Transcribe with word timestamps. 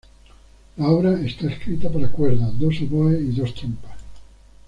La 0.77 0.87
obra 0.87 1.11
está 1.23 1.45
escrita 1.47 1.87
para 1.91 2.09
cuerdas, 2.11 2.57
dos 2.57 2.73
oboes, 2.81 3.21
y 3.21 3.35
dos 3.39 3.53
trompas. 3.53 3.99